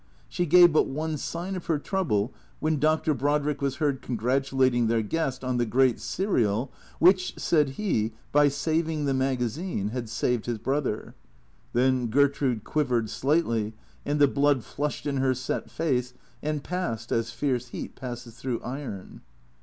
She 0.27 0.47
gave 0.47 0.73
but 0.73 0.87
one 0.87 1.15
sign 1.15 1.55
of 1.55 1.67
her 1.67 1.77
trouble 1.77 2.33
when 2.59 2.79
Dr. 2.79 3.13
Brodrick 3.13 3.61
was 3.61 3.75
heard 3.75 4.01
congratu 4.01 4.53
lating 4.55 4.87
their 4.87 5.03
guest 5.03 5.43
on 5.43 5.57
the 5.57 5.65
great 5.67 5.99
serial 5.99 6.71
which, 6.97 7.37
said 7.37 7.77
he, 7.77 8.11
by" 8.31 8.47
saving" 8.49 9.05
the 9.05 9.13
magazine, 9.13 9.89
had" 9.89 10.09
saved" 10.09 10.45
his 10.47 10.57
brother. 10.57 11.13
Then 11.73 12.07
Gertrude 12.07 12.63
quiv 12.63 12.85
ered 12.87 13.09
slightly, 13.09 13.73
and 14.03 14.19
the 14.19 14.27
blood 14.27 14.63
flushed 14.63 15.05
in 15.05 15.17
her 15.17 15.35
set 15.35 15.69
face 15.69 16.15
and 16.41 16.63
passed 16.63 17.11
as 17.11 17.29
fierce 17.29 17.67
heat 17.67 17.95
passes 17.95 18.35
through 18.37 18.59
iron. 18.63 19.21